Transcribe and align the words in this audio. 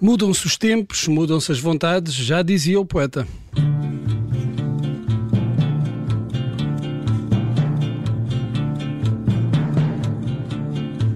Mudam-se 0.00 0.46
os 0.46 0.56
tempos, 0.56 1.08
mudam-se 1.08 1.50
as 1.50 1.58
vontades, 1.58 2.14
já 2.14 2.40
dizia 2.40 2.78
o 2.78 2.84
poeta. 2.84 3.26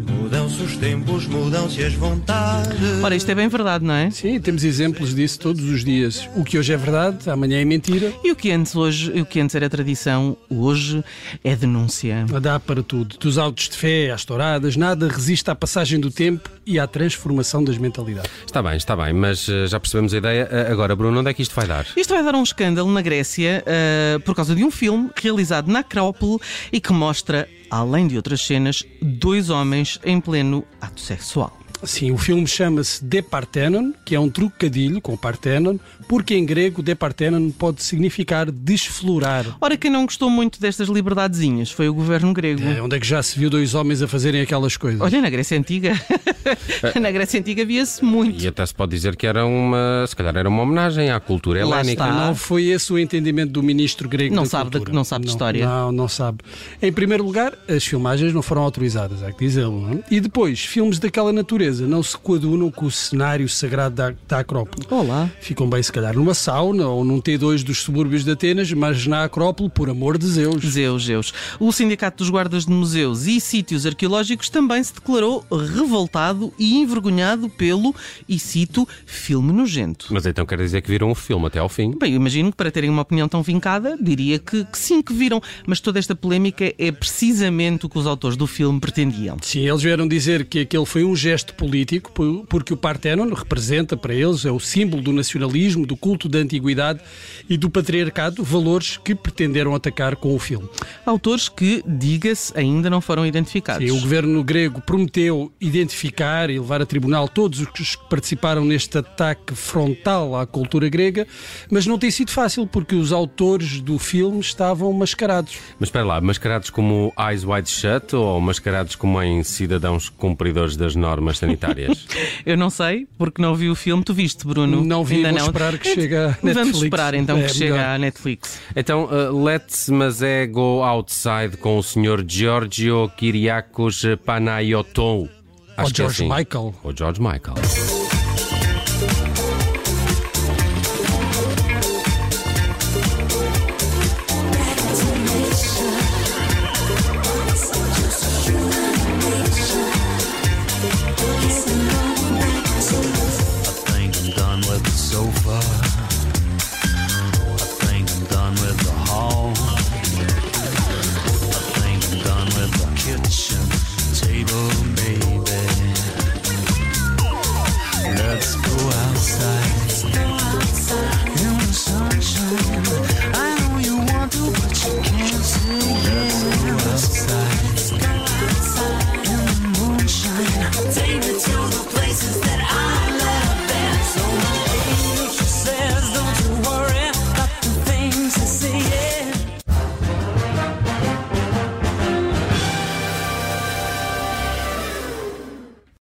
Mudam-se 0.08 0.62
os 0.62 0.76
tempos, 0.78 1.26
mudam-se 1.26 1.84
as 1.84 1.94
vontades. 1.94 2.72
Ora, 3.04 3.14
isto 3.14 3.30
é 3.30 3.36
bem 3.36 3.46
verdade, 3.46 3.84
não 3.84 3.94
é? 3.94 4.10
Sim, 4.10 4.40
temos 4.40 4.64
exemplos 4.64 5.14
disso 5.14 5.38
todos 5.38 5.62
os 5.62 5.84
dias. 5.84 6.28
O 6.34 6.42
que 6.42 6.58
hoje 6.58 6.72
é 6.72 6.76
verdade, 6.76 7.30
amanhã 7.30 7.60
é 7.60 7.64
mentira. 7.64 8.12
E 8.24 8.32
o 8.32 8.36
que 8.36 8.50
antes 8.50 8.74
hoje, 8.74 9.12
o 9.12 9.24
que 9.24 9.38
antes 9.38 9.54
era 9.54 9.70
tradição, 9.70 10.36
hoje 10.50 11.04
é 11.44 11.54
denúncia. 11.54 12.26
Dá 12.42 12.58
para 12.58 12.82
tudo. 12.82 13.16
Dos 13.16 13.38
autos 13.38 13.68
de 13.68 13.76
fé 13.76 14.10
às 14.10 14.24
touradas, 14.24 14.74
nada 14.74 15.06
resiste 15.06 15.48
à 15.48 15.54
passagem 15.54 16.00
do 16.00 16.10
tempo 16.10 16.50
e 16.66 16.78
à 16.78 16.86
transformação 16.86 17.62
das 17.62 17.78
mentalidades. 17.78 18.30
Está 18.46 18.62
bem, 18.62 18.76
está 18.76 18.96
bem, 18.96 19.12
mas 19.12 19.48
uh, 19.48 19.66
já 19.66 19.78
percebemos 19.80 20.14
a 20.14 20.18
ideia. 20.18 20.48
Uh, 20.50 20.72
agora, 20.72 20.94
Bruno, 20.94 21.20
onde 21.20 21.30
é 21.30 21.34
que 21.34 21.42
isto 21.42 21.54
vai 21.54 21.66
dar? 21.66 21.86
Isto 21.96 22.14
vai 22.14 22.22
dar 22.22 22.34
um 22.34 22.42
escândalo 22.42 22.90
na 22.90 23.02
Grécia 23.02 23.64
uh, 23.66 24.20
por 24.20 24.34
causa 24.34 24.54
de 24.54 24.64
um 24.64 24.70
filme 24.70 25.10
realizado 25.16 25.70
na 25.70 25.80
Acrópole 25.80 26.38
e 26.72 26.80
que 26.80 26.92
mostra, 26.92 27.48
além 27.70 28.06
de 28.06 28.16
outras 28.16 28.40
cenas, 28.40 28.84
dois 29.00 29.50
homens 29.50 29.98
em 30.04 30.20
pleno 30.20 30.64
ato 30.80 31.00
sexual. 31.00 31.58
Sim, 31.84 32.12
o 32.12 32.16
filme 32.16 32.46
chama-se 32.46 33.04
De 33.04 33.20
Parthenon, 33.20 33.92
que 34.04 34.14
é 34.14 34.20
um 34.20 34.30
trocadilho 34.30 35.00
com 35.00 35.16
Parthenon, 35.16 35.78
porque 36.12 36.34
em 36.34 36.44
grego 36.44 36.82
De 36.82 36.94
Parthenon 36.94 37.50
pode 37.50 37.82
significar 37.82 38.50
desflorar. 38.50 39.46
Ora, 39.58 39.78
quem 39.78 39.90
não 39.90 40.04
gostou 40.04 40.28
muito 40.28 40.60
destas 40.60 40.88
liberdadezinhas 40.90 41.70
foi 41.70 41.88
o 41.88 41.94
governo 41.94 42.34
grego. 42.34 42.60
É, 42.68 42.82
onde 42.82 42.96
é 42.96 43.00
que 43.00 43.06
já 43.06 43.22
se 43.22 43.38
viu 43.38 43.48
dois 43.48 43.74
homens 43.74 44.02
a 44.02 44.06
fazerem 44.06 44.42
aquelas 44.42 44.76
coisas? 44.76 45.00
Olha, 45.00 45.22
na 45.22 45.30
Grécia 45.30 45.56
Antiga. 45.58 45.98
na 47.00 47.10
Grécia 47.10 47.40
Antiga 47.40 47.64
via-se 47.64 48.04
muito. 48.04 48.44
E 48.44 48.46
até 48.46 48.66
se 48.66 48.74
pode 48.74 48.90
dizer 48.94 49.16
que 49.16 49.26
era 49.26 49.46
uma, 49.46 50.04
se 50.06 50.14
calhar 50.14 50.36
era 50.36 50.46
uma 50.50 50.64
homenagem 50.64 51.10
à 51.10 51.18
cultura 51.18 51.60
helénica. 51.60 52.06
Não 52.06 52.34
foi 52.34 52.64
esse 52.66 52.92
o 52.92 52.98
entendimento 52.98 53.50
do 53.52 53.62
ministro 53.62 54.06
grego 54.06 54.34
Não 54.34 54.42
da 54.42 54.50
sabe 54.50 54.64
de- 54.68 54.76
cultura. 54.76 54.94
não 54.94 55.04
sabe 55.04 55.24
de 55.24 55.30
história. 55.30 55.64
Não, 55.66 55.90
não 55.90 56.08
sabe. 56.08 56.40
Em 56.82 56.92
primeiro 56.92 57.24
lugar, 57.24 57.54
as 57.66 57.86
filmagens 57.86 58.34
não 58.34 58.42
foram 58.42 58.60
autorizadas, 58.60 59.22
há 59.22 59.32
que 59.32 59.46
dizê-lo. 59.46 59.80
não 59.80 59.92
é? 59.94 59.98
E 60.10 60.20
depois, 60.20 60.60
filmes 60.62 60.98
daquela 60.98 61.32
natureza 61.32 61.86
não 61.86 62.02
se 62.02 62.18
coadunam 62.18 62.70
com 62.70 62.84
o 62.84 62.90
cenário 62.90 63.48
sagrado 63.48 63.94
da, 63.94 64.12
da 64.28 64.40
Acrópole. 64.40 64.86
Olá. 64.90 65.30
Ficam 65.40 65.66
bem, 65.70 65.82
se 65.82 65.90
calhar, 65.90 66.01
numa 66.10 66.32
sauna 66.32 66.88
ou 66.88 67.04
num 67.04 67.20
T2 67.20 67.62
dos 67.62 67.82
subúrbios 67.82 68.24
de 68.24 68.30
Atenas, 68.30 68.72
mas 68.72 69.06
na 69.06 69.24
Acrópole, 69.24 69.68
por 69.68 69.90
amor 69.90 70.16
de 70.16 70.26
Zeus. 70.26 70.64
Zeus, 70.64 71.04
Zeus. 71.04 71.34
O 71.60 71.70
Sindicato 71.70 72.16
dos 72.24 72.30
Guardas 72.30 72.64
de 72.64 72.72
Museus 72.72 73.26
e 73.26 73.38
Sítios 73.42 73.84
Arqueológicos 73.84 74.48
também 74.48 74.82
se 74.82 74.94
declarou 74.94 75.44
revoltado 75.50 76.50
e 76.58 76.76
envergonhado 76.78 77.50
pelo, 77.50 77.94
e 78.28 78.38
cito, 78.38 78.88
filme 79.04 79.52
nojento. 79.52 80.06
Mas 80.10 80.24
então 80.24 80.46
quer 80.46 80.56
dizer 80.58 80.80
que 80.80 80.88
viram 80.88 81.10
o 81.10 81.14
filme 81.14 81.46
até 81.46 81.58
ao 81.58 81.68
fim. 81.68 81.90
Bem, 81.98 82.12
eu 82.12 82.16
imagino 82.16 82.50
que 82.50 82.56
para 82.56 82.70
terem 82.70 82.88
uma 82.88 83.02
opinião 83.02 83.28
tão 83.28 83.42
vincada, 83.42 83.98
diria 84.00 84.38
que, 84.38 84.64
que 84.64 84.78
sim, 84.78 85.02
que 85.02 85.12
viram. 85.12 85.42
Mas 85.66 85.80
toda 85.80 85.98
esta 85.98 86.14
polémica 86.14 86.72
é 86.78 86.90
precisamente 86.90 87.84
o 87.84 87.88
que 87.88 87.98
os 87.98 88.06
autores 88.06 88.36
do 88.36 88.46
filme 88.46 88.80
pretendiam. 88.80 89.36
Sim, 89.42 89.68
eles 89.68 89.82
vieram 89.82 90.06
dizer 90.08 90.44
que 90.46 90.60
aquele 90.60 90.86
foi 90.86 91.04
um 91.04 91.14
gesto 91.16 91.52
político, 91.54 92.10
por- 92.12 92.46
porque 92.48 92.72
o 92.72 92.76
Partenon 92.76 93.32
representa 93.34 93.96
para 93.96 94.14
eles, 94.14 94.44
é 94.44 94.50
o 94.52 94.60
símbolo 94.60 95.02
do 95.02 95.12
nacionalismo, 95.12 95.81
do 95.84 95.96
culto 95.96 96.28
da 96.28 96.38
antiguidade 96.38 97.00
e 97.48 97.56
do 97.56 97.68
patriarcado, 97.70 98.42
valores 98.42 98.96
que 98.96 99.14
pretenderam 99.14 99.74
atacar 99.74 100.16
com 100.16 100.34
o 100.34 100.38
filme. 100.38 100.68
Autores 101.04 101.48
que, 101.48 101.82
diga-se, 101.86 102.56
ainda 102.58 102.88
não 102.88 103.00
foram 103.00 103.26
identificados. 103.26 103.86
Sim, 103.88 103.96
o 103.96 104.00
governo 104.00 104.42
grego 104.44 104.80
prometeu 104.80 105.52
identificar 105.60 106.50
e 106.50 106.58
levar 106.58 106.80
a 106.82 106.86
tribunal 106.86 107.28
todos 107.28 107.60
os 107.60 107.66
que 107.96 108.08
participaram 108.08 108.64
neste 108.64 108.98
ataque 108.98 109.54
frontal 109.54 110.36
à 110.36 110.46
cultura 110.46 110.88
grega, 110.88 111.26
mas 111.70 111.86
não 111.86 111.98
tem 111.98 112.10
sido 112.10 112.30
fácil 112.30 112.66
porque 112.66 112.94
os 112.94 113.12
autores 113.12 113.80
do 113.80 113.98
filme 113.98 114.40
estavam 114.40 114.92
mascarados. 114.92 115.56
Mas 115.78 115.88
espera 115.88 116.04
lá, 116.04 116.20
mascarados 116.20 116.70
como 116.70 117.12
Eyes 117.18 117.44
Wide 117.44 117.70
Shut 117.70 118.14
ou 118.14 118.40
mascarados 118.40 118.94
como 118.96 119.20
em 119.22 119.42
cidadãos 119.42 120.08
cumpridores 120.08 120.76
das 120.76 120.94
normas 120.94 121.38
sanitárias? 121.38 122.06
Eu 122.46 122.56
não 122.56 122.70
sei, 122.70 123.06
porque 123.18 123.40
não 123.40 123.54
vi 123.54 123.68
o 123.68 123.74
filme. 123.74 124.02
Tu 124.04 124.14
viste, 124.14 124.46
Bruno? 124.46 124.84
Não 124.84 125.04
vi, 125.04 125.16
Ainda 125.16 125.30
vou 125.30 125.38
não. 125.38 125.46
esperar 125.46 125.71
que 125.78 125.88
chegue 125.94 126.14
à 126.14 126.28
Netflix. 126.28 126.54
Vamos 126.54 126.82
esperar 126.82 127.14
então 127.14 127.38
É, 127.38 127.42
que 127.42 127.48
chegue 127.54 127.72
melhor. 127.72 127.86
à 127.86 127.98
Netflix. 127.98 128.60
então, 128.76 129.04
uh, 129.04 129.44
let's 129.44 129.88
mas 129.88 130.22
é 130.22 130.46
go 130.46 130.82
outside 130.82 131.56
com 131.60 131.78
o 131.78 131.82
Sr. 131.82 132.24
Giorgio 132.26 133.10
Kyriakos 133.16 134.02
Panayotou. 134.24 135.22
Ou 135.22 135.28
Acho 135.76 135.94
que 135.94 136.02
é 136.02 136.04
George 136.04 136.24
assim. 136.24 136.32
Michael. 136.34 136.74
Ou 136.82 136.96
George 136.96 137.20
Michael. 137.20 138.01